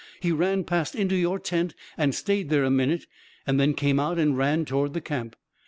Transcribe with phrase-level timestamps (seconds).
[0.19, 3.05] He ran past into your tent and stayed there a minute,
[3.45, 5.35] and then came out and ran toward the camp